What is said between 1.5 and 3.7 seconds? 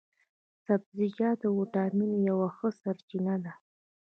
ویټامینو یوه ښه سرچينه ده